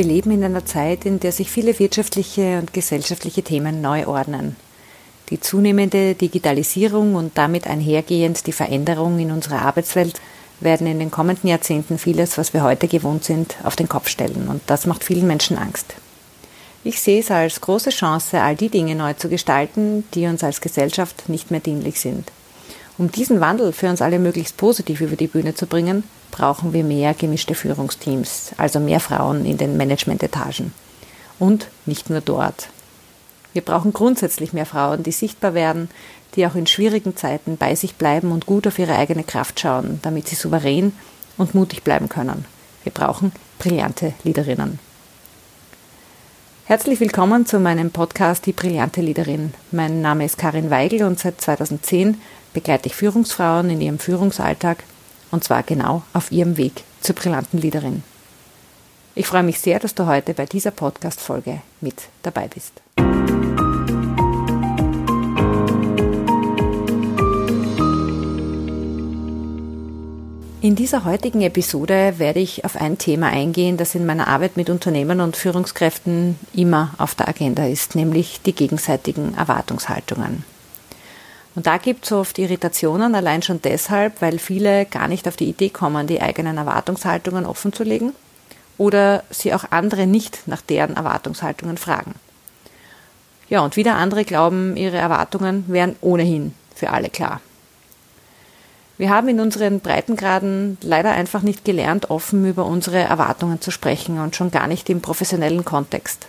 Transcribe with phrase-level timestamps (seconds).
[0.00, 4.56] Wir leben in einer Zeit, in der sich viele wirtschaftliche und gesellschaftliche Themen neu ordnen.
[5.28, 10.18] Die zunehmende Digitalisierung und damit einhergehend die Veränderung in unserer Arbeitswelt
[10.60, 14.48] werden in den kommenden Jahrzehnten vieles, was wir heute gewohnt sind, auf den Kopf stellen.
[14.48, 15.92] Und das macht vielen Menschen Angst.
[16.82, 20.62] Ich sehe es als große Chance, all die Dinge neu zu gestalten, die uns als
[20.62, 22.32] Gesellschaft nicht mehr dienlich sind.
[22.96, 26.84] Um diesen Wandel für uns alle möglichst positiv über die Bühne zu bringen, brauchen wir
[26.84, 30.72] mehr gemischte Führungsteams, also mehr Frauen in den Managementetagen.
[31.38, 32.68] Und nicht nur dort.
[33.52, 35.90] Wir brauchen grundsätzlich mehr Frauen, die sichtbar werden,
[36.34, 39.98] die auch in schwierigen Zeiten bei sich bleiben und gut auf ihre eigene Kraft schauen,
[40.02, 40.92] damit sie souverän
[41.36, 42.44] und mutig bleiben können.
[42.84, 44.78] Wir brauchen brillante Leaderinnen.
[46.66, 49.52] Herzlich willkommen zu meinem Podcast Die brillante Leaderin.
[49.72, 52.20] Mein Name ist Karin Weigel und seit 2010
[52.54, 54.84] begleite ich Führungsfrauen in ihrem Führungsalltag
[55.30, 58.02] und zwar genau auf ihrem Weg zur brillanten Leaderin.
[59.14, 62.72] Ich freue mich sehr, dass du heute bei dieser Podcast-Folge mit dabei bist.
[70.62, 74.68] In dieser heutigen Episode werde ich auf ein Thema eingehen, das in meiner Arbeit mit
[74.68, 80.44] Unternehmen und Führungskräften immer auf der Agenda ist, nämlich die gegenseitigen Erwartungshaltungen.
[81.54, 85.48] Und da gibt es oft Irritationen, allein schon deshalb, weil viele gar nicht auf die
[85.48, 88.12] Idee kommen, die eigenen Erwartungshaltungen offenzulegen
[88.78, 92.14] oder sie auch andere nicht nach deren Erwartungshaltungen fragen.
[93.48, 97.40] Ja, und wieder andere glauben, ihre Erwartungen wären ohnehin für alle klar.
[98.96, 104.20] Wir haben in unseren Breitengraden leider einfach nicht gelernt, offen über unsere Erwartungen zu sprechen
[104.20, 106.26] und schon gar nicht im professionellen Kontext.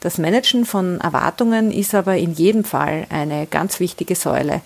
[0.00, 4.60] Das Managen von Erwartungen ist aber in jedem Fall eine ganz wichtige Säule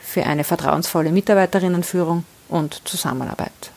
[0.00, 3.70] für eine vertrauensvolle Mitarbeiterinnenführung und Zusammenarbeit.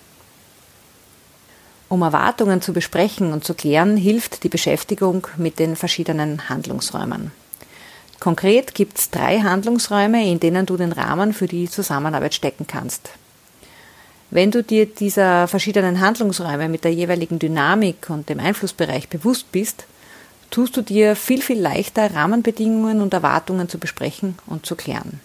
[1.88, 7.32] Um Erwartungen zu besprechen und zu klären, hilft die Beschäftigung mit den verschiedenen Handlungsräumen.
[8.20, 13.12] Konkret gibt es drei Handlungsräume, in denen du den Rahmen für die Zusammenarbeit stecken kannst.
[14.32, 19.86] Wenn du dir dieser verschiedenen Handlungsräume mit der jeweiligen Dynamik und dem Einflussbereich bewusst bist,
[20.50, 25.20] tust du dir viel, viel leichter, Rahmenbedingungen und Erwartungen zu besprechen und zu klären.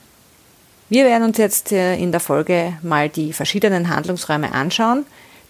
[0.88, 5.06] Wir werden uns jetzt äh, in der Folge mal die verschiedenen Handlungsräume anschauen.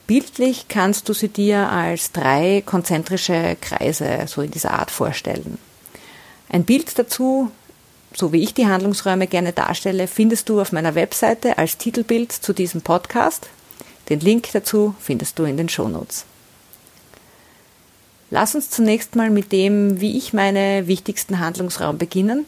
[0.06, 5.58] Bildlich kannst du sie dir als drei konzentrische Kreise so in dieser Art vorstellen.
[6.50, 7.50] Ein Bild dazu,
[8.12, 12.52] so wie ich die Handlungsräume gerne darstelle, findest du auf meiner Webseite als Titelbild zu
[12.52, 13.48] diesem Podcast.
[14.10, 16.26] Den Link dazu findest du in den Shownotes.
[18.30, 22.46] Lass uns zunächst mal mit dem, wie ich meine wichtigsten Handlungsraum beginnen.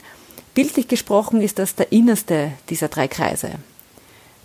[0.55, 3.51] Bildlich gesprochen ist das der innerste dieser drei Kreise.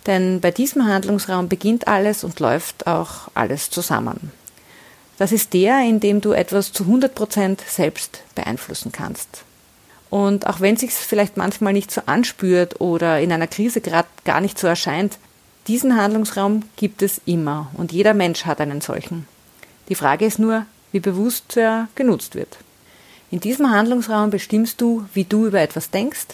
[0.06, 4.32] Denn bei diesem Handlungsraum beginnt alles und läuft auch alles zusammen.
[5.18, 9.44] Das ist der, in dem du etwas zu 100 Prozent selbst beeinflussen kannst.
[10.10, 14.08] Und auch wenn es sich vielleicht manchmal nicht so anspürt oder in einer Krise gerade
[14.24, 15.18] gar nicht so erscheint,
[15.66, 19.28] diesen Handlungsraum gibt es immer und jeder Mensch hat einen solchen.
[19.88, 22.58] Die Frage ist nur, wie bewusst er genutzt wird.
[23.30, 26.26] In diesem Handlungsraum bestimmst du, wie du über etwas denkst,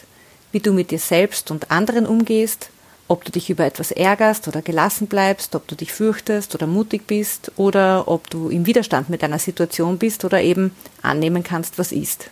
[0.53, 2.71] wie du mit dir selbst und anderen umgehst,
[3.09, 7.07] ob du dich über etwas ärgerst oder gelassen bleibst, ob du dich fürchtest oder mutig
[7.07, 11.93] bist oder ob du im Widerstand mit einer Situation bist oder eben annehmen kannst, was
[11.93, 12.31] ist.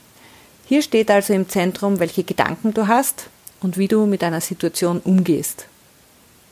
[0.64, 3.28] Hier steht also im Zentrum, welche Gedanken du hast
[3.60, 5.66] und wie du mit einer Situation umgehst.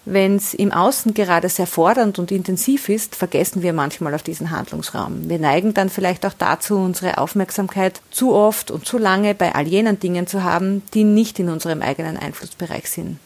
[0.06, 4.50] Wenn es im Außen gerade sehr fordernd und intensiv ist, vergessen wir manchmal auf diesen
[4.50, 5.28] Handlungsraum.
[5.28, 9.69] Wir neigen dann vielleicht auch dazu, unsere Aufmerksamkeit zu oft und zu lange bei all
[9.69, 13.19] jenen Dingen zu haben, die nicht in unserem eigenen Einflussbereich sind.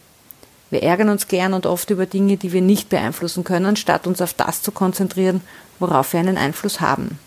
[0.70, 4.20] Wir ärgern uns gern und oft über Dinge, die wir nicht beeinflussen können, statt uns
[4.20, 5.42] auf das zu konzentrieren,
[5.78, 7.20] worauf wir einen Einfluss haben.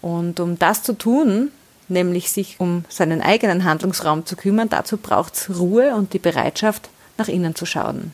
[0.00, 1.50] Und um das zu tun,
[1.88, 6.88] nämlich sich um seinen eigenen Handlungsraum zu kümmern, dazu braucht es Ruhe und die Bereitschaft,
[7.18, 8.12] nach innen zu schauen.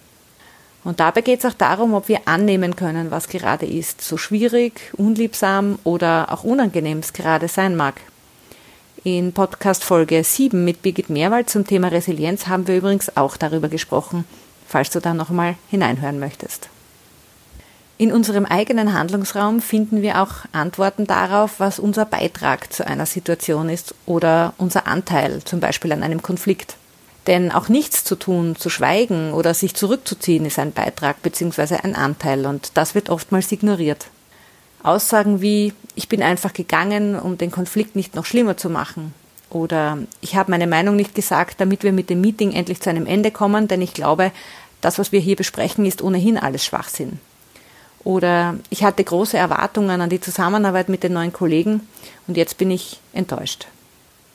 [0.84, 4.93] Und dabei geht es auch darum, ob wir annehmen können, was gerade ist, so schwierig,
[4.96, 8.00] unliebsam oder auch unangenehm es gerade sein mag.
[9.05, 13.69] In Podcast Folge 7 mit Birgit Mehrwald zum Thema Resilienz haben wir übrigens auch darüber
[13.69, 14.25] gesprochen,
[14.67, 16.69] falls du da nochmal hineinhören möchtest.
[17.99, 23.69] In unserem eigenen Handlungsraum finden wir auch Antworten darauf, was unser Beitrag zu einer Situation
[23.69, 26.76] ist oder unser Anteil, zum Beispiel an einem Konflikt.
[27.27, 31.77] Denn auch nichts zu tun, zu schweigen oder sich zurückzuziehen ist ein Beitrag bzw.
[31.77, 34.07] ein Anteil und das wird oftmals ignoriert.
[34.83, 39.15] Aussagen wie ich bin einfach gegangen, um den Konflikt nicht noch schlimmer zu machen
[39.53, 43.07] oder ich habe meine Meinung nicht gesagt, damit wir mit dem Meeting endlich zu einem
[43.07, 44.33] Ende kommen, denn ich glaube,
[44.81, 47.21] das, was wir hier besprechen, ist ohnehin alles Schwachsinn
[48.03, 51.87] Oder ich hatte große Erwartungen an die Zusammenarbeit mit den neuen Kollegen
[52.27, 53.67] und jetzt bin ich enttäuscht.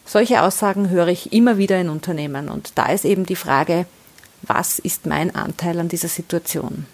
[0.08, 3.86] Solche Aussagen höre ich immer wieder in Unternehmen und da ist eben die Frage,
[4.42, 6.86] was ist mein Anteil an dieser Situation?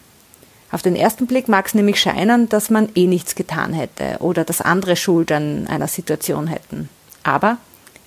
[0.71, 4.43] Auf den ersten Blick mag es nämlich scheinen, dass man eh nichts getan hätte oder
[4.43, 6.89] dass andere Schuld an einer Situation hätten.
[7.21, 7.57] Aber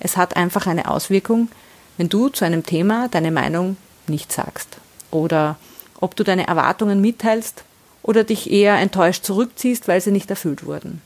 [0.01, 1.47] es hat einfach eine Auswirkung,
[1.95, 3.77] wenn du zu einem Thema deine Meinung
[4.07, 4.77] nicht sagst.
[5.09, 5.55] Oder
[6.01, 7.63] ob du deine Erwartungen mitteilst
[8.03, 11.01] oder dich eher enttäuscht zurückziehst, weil sie nicht erfüllt wurden.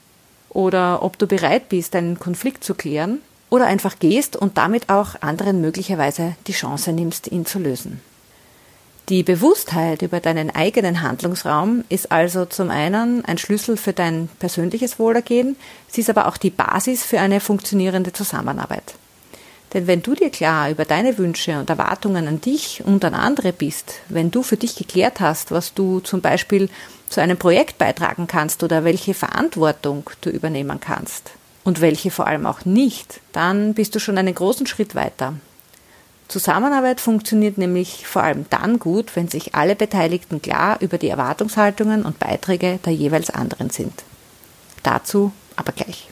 [0.50, 3.19] Oder ob du bereit bist, einen Konflikt zu klären
[3.51, 8.01] oder einfach gehst und damit auch anderen möglicherweise die Chance nimmst, ihn zu lösen.
[9.09, 15.00] Die Bewusstheit über deinen eigenen Handlungsraum ist also zum einen ein Schlüssel für dein persönliches
[15.00, 15.57] Wohlergehen,
[15.89, 18.95] sie ist aber auch die Basis für eine funktionierende Zusammenarbeit.
[19.74, 23.51] Denn wenn du dir klar über deine Wünsche und Erwartungen an dich und an andere
[23.51, 26.69] bist, wenn du für dich geklärt hast, was du zum Beispiel
[27.09, 31.31] zu einem Projekt beitragen kannst oder welche Verantwortung du übernehmen kannst
[31.63, 35.33] und welche vor allem auch nicht, dann bist du schon einen großen Schritt weiter.
[36.27, 42.03] Zusammenarbeit funktioniert nämlich vor allem dann gut, wenn sich alle Beteiligten klar über die Erwartungshaltungen
[42.03, 44.03] und Beiträge der jeweils anderen sind.
[44.81, 46.07] Dazu aber gleich.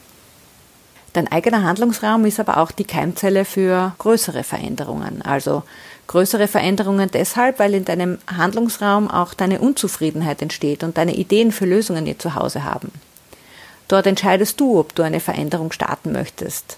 [1.14, 5.22] Dein eigener Handlungsraum ist aber auch die Keimzelle für größere Veränderungen.
[5.22, 5.64] Also
[6.06, 11.66] größere Veränderungen deshalb, weil in deinem Handlungsraum auch deine Unzufriedenheit entsteht und deine Ideen für
[11.66, 12.92] Lösungen ihr zu Hause haben.
[13.90, 16.76] Dort entscheidest du, ob du eine Veränderung starten möchtest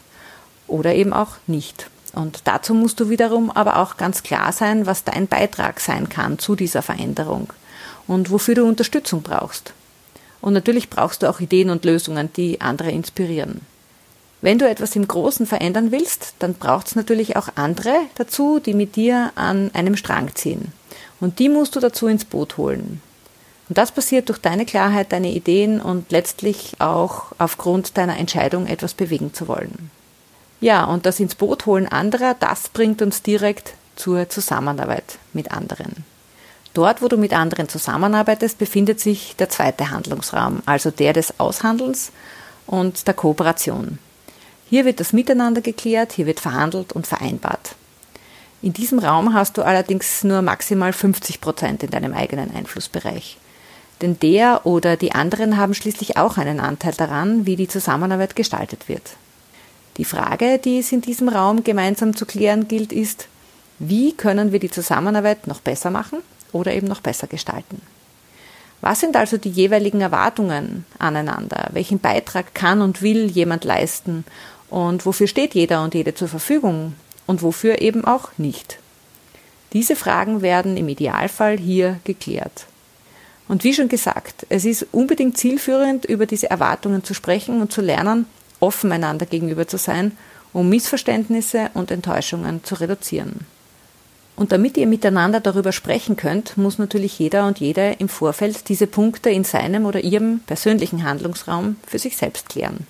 [0.67, 1.91] oder eben auch nicht.
[2.15, 6.39] Und dazu musst du wiederum aber auch ganz klar sein, was dein Beitrag sein kann
[6.39, 7.53] zu dieser Veränderung
[8.07, 9.75] und wofür du Unterstützung brauchst.
[10.41, 13.61] Und natürlich brauchst du auch Ideen und Lösungen, die andere inspirieren.
[14.41, 18.73] Wenn du etwas im Großen verändern willst, dann braucht es natürlich auch andere dazu, die
[18.73, 20.73] mit dir an einem Strang ziehen.
[21.21, 23.03] Und die musst du dazu ins Boot holen.
[23.73, 28.93] Und das passiert durch deine Klarheit, deine Ideen und letztlich auch aufgrund deiner Entscheidung, etwas
[28.93, 29.91] bewegen zu wollen.
[30.61, 36.05] Ja, und das ins Boot holen anderer, das bringt uns direkt zur Zusammenarbeit mit anderen.
[36.75, 42.13] Dort, wo du mit anderen zusammenarbeitest, befindet sich der zweite Handlungsraum, also der des Aushandelns
[42.67, 43.99] und der Kooperation.
[44.69, 47.75] Hier wird das Miteinander geklärt, hier wird verhandelt und vereinbart.
[48.61, 53.39] In diesem Raum hast du allerdings nur maximal 50 Prozent in deinem eigenen Einflussbereich.
[54.03, 58.89] Denn der oder die anderen haben schließlich auch einen Anteil daran, wie die Zusammenarbeit gestaltet
[58.89, 59.13] wird.
[59.97, 63.29] Die Frage, die es in diesem Raum gemeinsam zu klären gilt, ist,
[63.79, 66.19] wie können wir die Zusammenarbeit noch besser machen
[66.51, 67.81] oder eben noch besser gestalten?
[68.81, 71.69] Was sind also die jeweiligen Erwartungen aneinander?
[71.73, 74.25] Welchen Beitrag kann und will jemand leisten?
[74.69, 76.95] Und wofür steht jeder und jede zur Verfügung
[77.27, 78.79] und wofür eben auch nicht?
[79.73, 82.67] Diese Fragen werden im Idealfall hier geklärt.
[83.49, 87.81] Und wie schon gesagt, es ist unbedingt zielführend, über diese Erwartungen zu sprechen und zu
[87.81, 88.27] lernen,
[88.61, 90.13] offen einander gegenüber zu sein,
[90.53, 93.47] um Missverständnisse und Enttäuschungen zu reduzieren.
[94.37, 98.87] Und damit ihr miteinander darüber sprechen könnt, muss natürlich jeder und jede im Vorfeld diese
[98.87, 102.87] Punkte in seinem oder ihrem persönlichen Handlungsraum für sich selbst klären.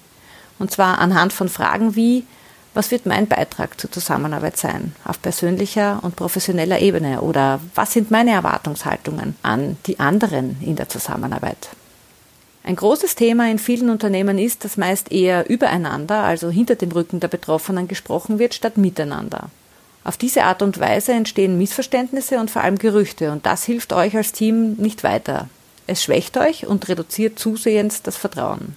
[0.59, 2.25] Und zwar anhand von Fragen wie,
[2.75, 7.21] was wird mein Beitrag zur Zusammenarbeit sein, auf persönlicher und professioneller Ebene?
[7.21, 11.69] Oder was sind meine Erwartungshaltungen an die anderen in der Zusammenarbeit?
[12.65, 17.19] Ein großes Thema in vielen Unternehmen ist, dass meist eher übereinander, also hinter dem Rücken
[17.21, 19.51] der Betroffenen gesprochen wird, statt miteinander.
[20.05, 24.17] Auf diese Art und Weise entstehen Missverständnisse und vor allem Gerüchte, und das hilft euch
[24.17, 25.49] als Team nicht weiter.
[25.87, 28.77] Es schwächt euch und reduziert zusehends das Vertrauen.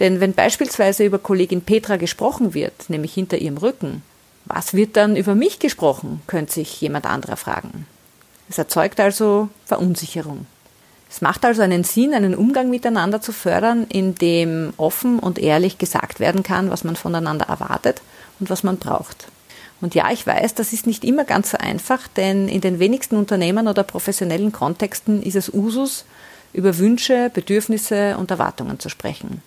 [0.00, 4.02] Denn wenn beispielsweise über Kollegin Petra gesprochen wird, nämlich hinter ihrem Rücken,
[4.46, 7.86] was wird dann über mich gesprochen, könnte sich jemand anderer fragen.
[8.48, 10.46] Es erzeugt also Verunsicherung.
[11.08, 15.76] Es macht also einen Sinn, einen Umgang miteinander zu fördern, in dem offen und ehrlich
[15.76, 18.00] gesagt werden kann, was man voneinander erwartet
[18.38, 19.28] und was man braucht.
[19.80, 23.16] Und ja, ich weiß, das ist nicht immer ganz so einfach, denn in den wenigsten
[23.16, 26.04] Unternehmen oder professionellen Kontexten ist es Usus,
[26.52, 29.42] über Wünsche, Bedürfnisse und Erwartungen zu sprechen.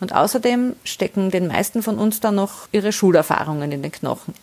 [0.00, 4.34] Und außerdem stecken den meisten von uns dann noch ihre Schulerfahrungen in den Knochen,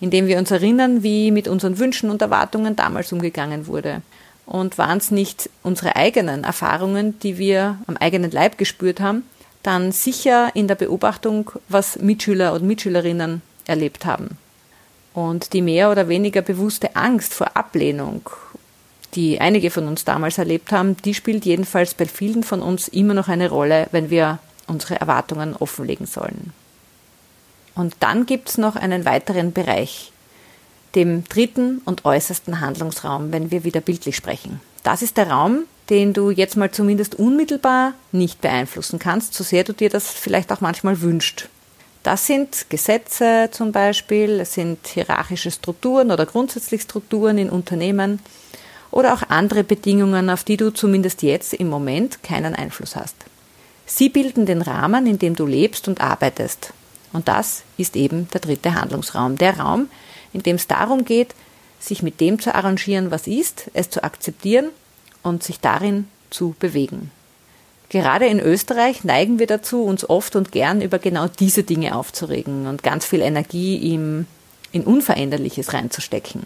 [0.00, 4.02] indem wir uns erinnern, wie mit unseren Wünschen und Erwartungen damals umgegangen wurde.
[4.44, 9.22] Und waren es nicht unsere eigenen Erfahrungen, die wir am eigenen Leib gespürt haben,
[9.62, 14.38] dann sicher in der Beobachtung, was Mitschüler und Mitschülerinnen erlebt haben.
[15.14, 18.30] Und die mehr oder weniger bewusste Angst vor Ablehnung,
[19.14, 23.14] die einige von uns damals erlebt haben, die spielt jedenfalls bei vielen von uns immer
[23.14, 26.52] noch eine Rolle, wenn wir unsere Erwartungen offenlegen sollen.
[27.74, 30.12] Und dann gibt es noch einen weiteren Bereich,
[30.94, 34.60] dem dritten und äußersten Handlungsraum, wenn wir wieder bildlich sprechen.
[34.82, 39.64] Das ist der Raum, den du jetzt mal zumindest unmittelbar nicht beeinflussen kannst, so sehr
[39.64, 41.48] du dir das vielleicht auch manchmal wünscht.
[42.02, 48.20] Das sind Gesetze zum Beispiel, es sind hierarchische Strukturen oder grundsätzlich Strukturen in Unternehmen
[48.90, 53.14] oder auch andere Bedingungen, auf die du zumindest jetzt im Moment keinen Einfluss hast.
[53.90, 56.74] Sie bilden den Rahmen, in dem du lebst und arbeitest.
[57.14, 59.88] Und das ist eben der dritte Handlungsraum, der Raum,
[60.34, 61.34] in dem es darum geht,
[61.80, 64.68] sich mit dem zu arrangieren, was ist, es zu akzeptieren
[65.22, 67.10] und sich darin zu bewegen.
[67.88, 72.66] Gerade in Österreich neigen wir dazu, uns oft und gern über genau diese Dinge aufzuregen
[72.66, 74.26] und ganz viel Energie im,
[74.70, 76.42] in Unveränderliches reinzustecken.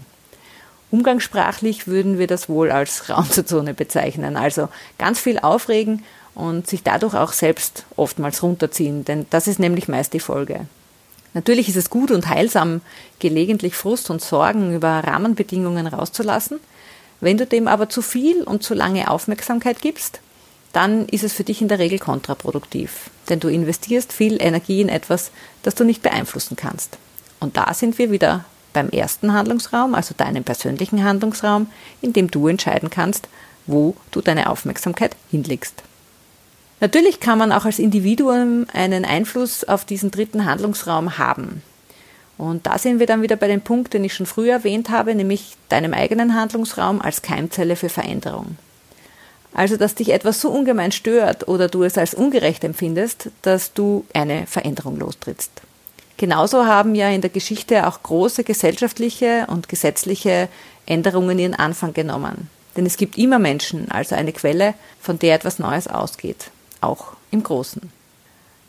[0.92, 4.68] Umgangssprachlich würden wir das wohl als Raumzone bezeichnen, also
[4.98, 10.12] ganz viel aufregen und sich dadurch auch selbst oftmals runterziehen, denn das ist nämlich meist
[10.12, 10.66] die Folge.
[11.34, 12.82] Natürlich ist es gut und heilsam,
[13.18, 16.60] gelegentlich Frust und Sorgen über Rahmenbedingungen rauszulassen.
[17.20, 20.20] Wenn du dem aber zu viel und zu lange Aufmerksamkeit gibst,
[20.72, 24.88] dann ist es für dich in der Regel kontraproduktiv, denn du investierst viel Energie in
[24.88, 25.30] etwas,
[25.62, 26.98] das du nicht beeinflussen kannst.
[27.40, 31.66] Und da sind wir wieder beim ersten Handlungsraum, also deinem persönlichen Handlungsraum,
[32.00, 33.28] in dem du entscheiden kannst,
[33.66, 35.82] wo du deine Aufmerksamkeit hinlegst.
[36.82, 41.62] Natürlich kann man auch als Individuum einen Einfluss auf diesen dritten Handlungsraum haben.
[42.38, 45.14] Und da sind wir dann wieder bei dem Punkt, den ich schon früher erwähnt habe,
[45.14, 48.56] nämlich deinem eigenen Handlungsraum als Keimzelle für Veränderung.
[49.54, 54.04] Also, dass dich etwas so ungemein stört oder du es als ungerecht empfindest, dass du
[54.12, 55.52] eine Veränderung lostrittst.
[56.16, 60.48] Genauso haben ja in der Geschichte auch große gesellschaftliche und gesetzliche
[60.86, 62.50] Änderungen ihren Anfang genommen.
[62.76, 66.50] Denn es gibt immer Menschen, also eine Quelle, von der etwas Neues ausgeht
[66.82, 67.90] auch im Großen.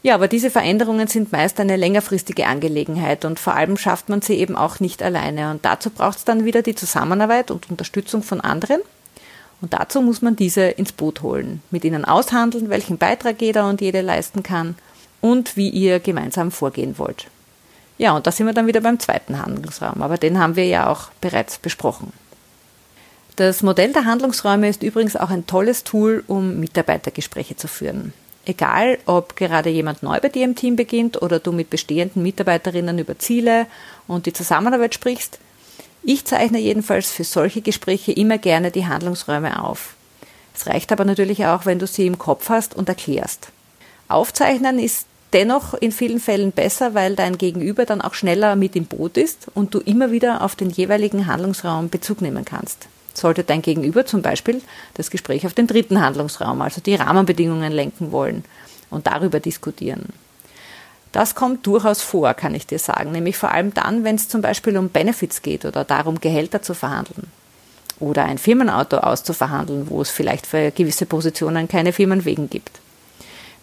[0.03, 4.35] Ja, aber diese Veränderungen sind meist eine längerfristige Angelegenheit und vor allem schafft man sie
[4.35, 5.49] eben auch nicht alleine.
[5.51, 8.81] Und dazu braucht es dann wieder die Zusammenarbeit und Unterstützung von anderen.
[9.61, 13.79] Und dazu muss man diese ins Boot holen, mit ihnen aushandeln, welchen Beitrag jeder und
[13.79, 14.75] jede leisten kann
[15.21, 17.27] und wie ihr gemeinsam vorgehen wollt.
[17.97, 20.89] Ja, und da sind wir dann wieder beim zweiten Handlungsraum, aber den haben wir ja
[20.89, 22.11] auch bereits besprochen.
[23.35, 28.13] Das Modell der Handlungsräume ist übrigens auch ein tolles Tool, um Mitarbeitergespräche zu führen.
[28.45, 32.99] Egal, ob gerade jemand neu bei dir im Team beginnt oder du mit bestehenden Mitarbeiterinnen
[32.99, 33.65] über Ziele
[34.07, 35.39] und die Zusammenarbeit sprichst,
[36.03, 39.95] ich zeichne jedenfalls für solche Gespräche immer gerne die Handlungsräume auf.
[40.53, 43.47] Es reicht aber natürlich auch, wenn du sie im Kopf hast und erklärst.
[44.09, 48.85] Aufzeichnen ist dennoch in vielen Fällen besser, weil dein Gegenüber dann auch schneller mit im
[48.85, 53.61] Boot ist und du immer wieder auf den jeweiligen Handlungsraum Bezug nehmen kannst sollte dein
[53.61, 54.61] Gegenüber zum Beispiel
[54.95, 58.43] das Gespräch auf den dritten Handlungsraum, also die Rahmenbedingungen lenken wollen
[58.89, 60.09] und darüber diskutieren.
[61.11, 64.41] Das kommt durchaus vor, kann ich dir sagen, nämlich vor allem dann, wenn es zum
[64.41, 67.27] Beispiel um Benefits geht oder darum, Gehälter zu verhandeln
[67.99, 72.79] oder ein Firmenauto auszuverhandeln, wo es vielleicht für gewisse Positionen keine Firmenwegen gibt.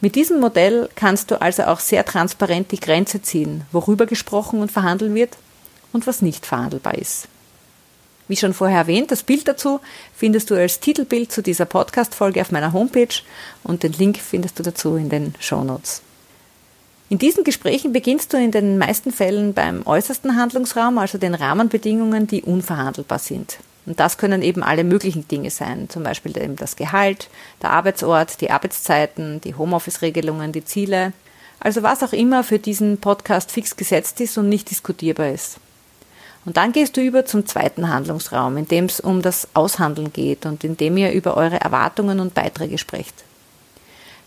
[0.01, 4.73] Mit diesem Modell kannst du also auch sehr transparent die Grenze ziehen, worüber gesprochen und
[4.73, 5.37] verhandelt wird
[5.93, 7.29] und was nicht verhandelbar ist.
[8.31, 9.81] Wie schon vorher erwähnt, das Bild dazu
[10.15, 13.13] findest du als Titelbild zu dieser Podcast-Folge auf meiner Homepage
[13.65, 16.01] und den Link findest du dazu in den Show Notes.
[17.09, 22.29] In diesen Gesprächen beginnst du in den meisten Fällen beim äußersten Handlungsraum, also den Rahmenbedingungen,
[22.29, 23.59] die unverhandelbar sind.
[23.85, 27.31] Und das können eben alle möglichen Dinge sein, zum Beispiel eben das Gehalt,
[27.63, 31.15] der Arbeitsort, die Arbeitszeiten, die Homeoffice-Regelungen, die Ziele,
[31.59, 35.59] also was auch immer für diesen Podcast fix gesetzt ist und nicht diskutierbar ist.
[36.45, 40.47] Und dann gehst du über zum zweiten Handlungsraum, in dem es um das Aushandeln geht
[40.47, 43.15] und in dem ihr über eure Erwartungen und Beiträge sprecht.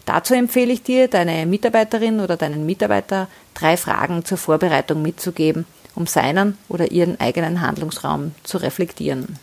[0.05, 5.65] Dazu empfehle ich dir, deine Mitarbeiterin oder deinen Mitarbeiter drei Fragen zur Vorbereitung mitzugeben,
[5.95, 9.39] um seinen oder ihren eigenen Handlungsraum zu reflektieren.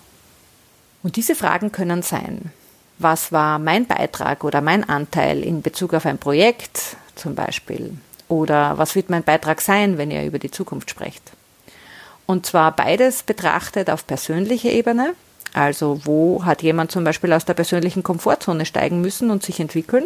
[1.02, 2.52] Und diese Fragen können sein,
[2.98, 7.96] was war mein Beitrag oder mein Anteil in Bezug auf ein Projekt zum Beispiel?
[8.28, 11.32] Oder was wird mein Beitrag sein, wenn ihr über die Zukunft sprecht?
[12.30, 15.14] Und zwar beides betrachtet auf persönlicher Ebene.
[15.52, 20.04] Also wo hat jemand zum Beispiel aus der persönlichen Komfortzone steigen müssen und sich entwickeln,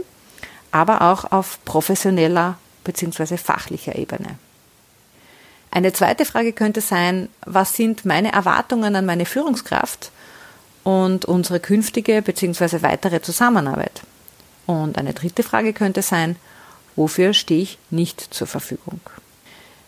[0.70, 3.36] aber auch auf professioneller bzw.
[3.36, 4.38] fachlicher Ebene.
[5.70, 10.10] Eine zweite Frage könnte sein, was sind meine Erwartungen an meine Führungskraft
[10.82, 12.80] und unsere künftige bzw.
[12.80, 14.00] weitere Zusammenarbeit?
[14.64, 16.36] Und eine dritte Frage könnte sein,
[16.96, 19.00] wofür stehe ich nicht zur Verfügung?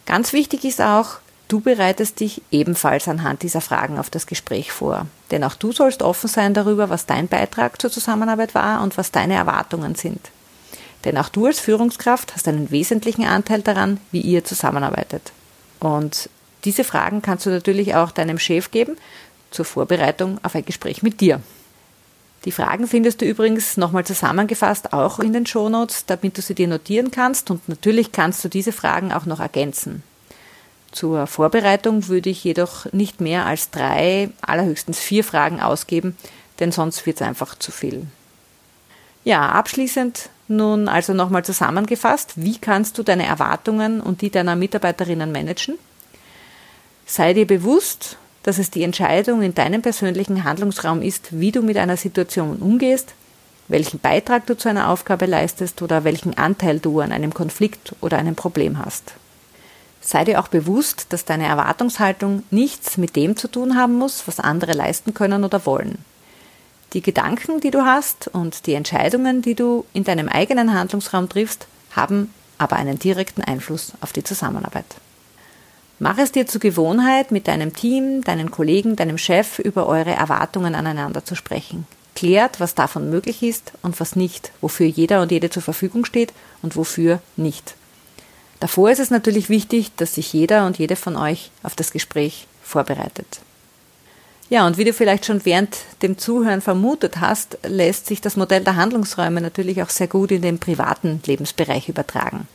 [0.04, 5.06] Ganz wichtig ist auch, Du bereitest dich ebenfalls anhand dieser Fragen auf das Gespräch vor.
[5.30, 9.12] Denn auch du sollst offen sein darüber, was dein Beitrag zur Zusammenarbeit war und was
[9.12, 10.30] deine Erwartungen sind.
[11.04, 15.32] Denn auch du als Führungskraft hast einen wesentlichen Anteil daran, wie ihr zusammenarbeitet.
[15.78, 16.28] Und
[16.64, 18.96] diese Fragen kannst du natürlich auch deinem Chef geben
[19.52, 21.40] zur Vorbereitung auf ein Gespräch mit dir.
[22.44, 26.68] Die Fragen findest du übrigens nochmal zusammengefasst auch in den Shownotes, damit du sie dir
[26.68, 30.02] notieren kannst und natürlich kannst du diese Fragen auch noch ergänzen.
[30.96, 36.16] Zur Vorbereitung würde ich jedoch nicht mehr als drei, allerhöchstens vier Fragen ausgeben,
[36.58, 38.06] denn sonst wird es einfach zu viel.
[39.22, 45.30] Ja, abschließend nun also nochmal zusammengefasst, wie kannst du deine Erwartungen und die deiner Mitarbeiterinnen
[45.30, 45.76] managen?
[47.04, 51.76] Sei dir bewusst, dass es die Entscheidung in deinem persönlichen Handlungsraum ist, wie du mit
[51.76, 53.12] einer Situation umgehst,
[53.68, 58.16] welchen Beitrag du zu einer Aufgabe leistest oder welchen Anteil du an einem Konflikt oder
[58.16, 59.12] einem Problem hast.
[60.06, 64.38] Sei dir auch bewusst, dass deine Erwartungshaltung nichts mit dem zu tun haben muss, was
[64.38, 65.98] andere leisten können oder wollen.
[66.92, 71.66] Die Gedanken, die du hast und die Entscheidungen, die du in deinem eigenen Handlungsraum triffst,
[71.90, 74.86] haben aber einen direkten Einfluss auf die Zusammenarbeit.
[75.98, 80.76] Mach es dir zur Gewohnheit, mit deinem Team, deinen Kollegen, deinem Chef über eure Erwartungen
[80.76, 81.84] aneinander zu sprechen.
[82.14, 86.32] Klärt, was davon möglich ist und was nicht, wofür jeder und jede zur Verfügung steht
[86.62, 87.74] und wofür nicht.
[88.60, 92.46] Davor ist es natürlich wichtig, dass sich jeder und jede von euch auf das Gespräch
[92.62, 93.40] vorbereitet.
[94.48, 98.62] Ja, und wie du vielleicht schon während dem Zuhören vermutet hast, lässt sich das Modell
[98.62, 102.46] der Handlungsräume natürlich auch sehr gut in den privaten Lebensbereich übertragen.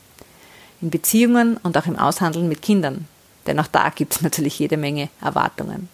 [0.82, 3.08] In Beziehungen und auch im Aushandeln mit Kindern.
[3.46, 5.90] Denn auch da gibt es natürlich jede Menge Erwartungen.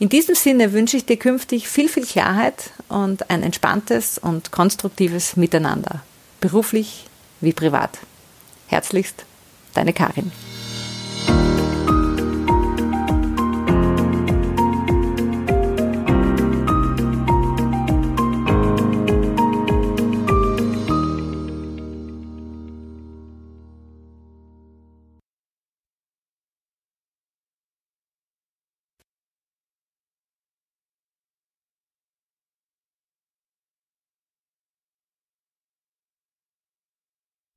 [0.00, 5.36] In diesem Sinne wünsche ich dir künftig viel, viel Klarheit und ein entspanntes und konstruktives
[5.36, 6.02] Miteinander.
[6.40, 7.06] Beruflich
[7.40, 7.98] wie privat.
[8.68, 9.24] Herzlichst,
[9.78, 10.32] deine Karin.